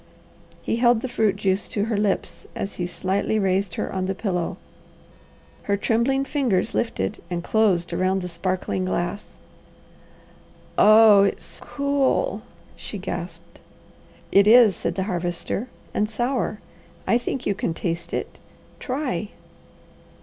[0.63, 4.15] He held the fruit juice to her lips as he slightly raised her on the
[4.15, 4.57] pillow.
[5.69, 9.35] Her trembling fingers lifted and closed around the sparkling glass.
[10.75, 12.41] "Oh it's cool!"
[12.75, 13.59] she gasped.
[14.31, 16.59] "It is," said the Harvester, "and sour!
[17.05, 18.39] I think you can taste it.
[18.79, 19.29] Try!"